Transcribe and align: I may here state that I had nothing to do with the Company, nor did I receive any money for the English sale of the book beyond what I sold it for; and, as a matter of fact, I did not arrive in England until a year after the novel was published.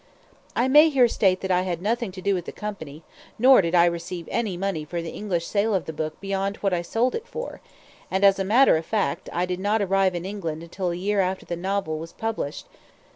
I 0.55 0.67
may 0.67 0.89
here 0.89 1.07
state 1.07 1.41
that 1.41 1.51
I 1.51 1.61
had 1.61 1.79
nothing 1.79 2.11
to 2.13 2.23
do 2.23 2.33
with 2.33 2.45
the 2.45 2.51
Company, 2.51 3.03
nor 3.37 3.61
did 3.61 3.75
I 3.75 3.85
receive 3.85 4.27
any 4.31 4.57
money 4.57 4.83
for 4.83 4.99
the 4.99 5.11
English 5.11 5.45
sale 5.45 5.75
of 5.75 5.85
the 5.85 5.93
book 5.93 6.19
beyond 6.19 6.57
what 6.57 6.73
I 6.73 6.81
sold 6.81 7.13
it 7.13 7.27
for; 7.27 7.61
and, 8.09 8.25
as 8.25 8.39
a 8.39 8.43
matter 8.43 8.77
of 8.77 8.85
fact, 8.87 9.29
I 9.31 9.45
did 9.45 9.59
not 9.59 9.79
arrive 9.79 10.15
in 10.15 10.25
England 10.25 10.63
until 10.63 10.89
a 10.89 10.95
year 10.95 11.19
after 11.19 11.45
the 11.45 11.55
novel 11.55 11.99
was 11.99 12.13
published. 12.13 12.65